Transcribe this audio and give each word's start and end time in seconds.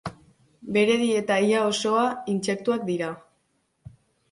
Bere 0.77 0.95
dieta 1.01 1.37
ia 1.49 1.61
osoa 1.67 2.07
intsektuak 2.35 2.89
dira. 2.91 3.13